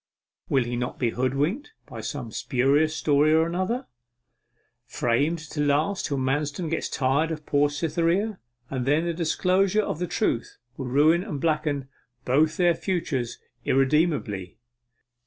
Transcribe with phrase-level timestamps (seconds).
[0.49, 3.85] Will he not be hoodwinked by some specious story or another,
[4.87, 8.39] framed to last till Manston gets tired of poor Cytherea?
[8.71, 11.87] And then the disclosure of the truth will ruin and blacken
[12.25, 14.57] both their futures irremediably.